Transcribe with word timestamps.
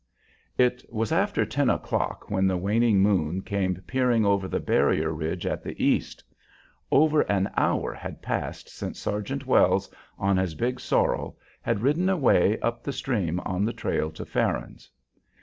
It 0.57 0.83
was 0.89 1.11
after 1.11 1.45
ten 1.45 1.69
o'clock 1.69 2.27
when 2.31 2.47
the 2.47 2.57
waning 2.57 3.01
moon 3.01 3.43
came 3.43 3.75
peering 3.85 4.25
over 4.25 4.47
the 4.47 4.59
barrier 4.59 5.11
ridge 5.13 5.45
at 5.45 5.61
the 5.61 5.79
east. 5.85 6.23
Over 6.91 7.21
an 7.31 7.51
hour 7.55 7.93
had 7.93 8.19
passed 8.23 8.67
since 8.67 8.99
Sergeant 8.99 9.45
Wells, 9.45 9.93
on 10.17 10.37
his 10.37 10.55
big 10.55 10.79
sorrel, 10.79 11.37
had 11.61 11.83
ridden 11.83 12.09
away 12.09 12.57
up 12.61 12.81
the 12.81 12.91
stream 12.93 13.39
on 13.41 13.63
the 13.63 13.73
trail 13.73 14.09
to 14.13 14.25
Farron's. 14.25 14.89